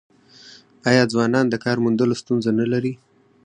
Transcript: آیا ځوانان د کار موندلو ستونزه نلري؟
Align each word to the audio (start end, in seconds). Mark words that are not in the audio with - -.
آیا 0.89 1.03
ځوانان 1.13 1.45
د 1.49 1.55
کار 1.63 1.77
موندلو 1.83 2.19
ستونزه 2.21 2.49
نلري؟ 2.59 2.93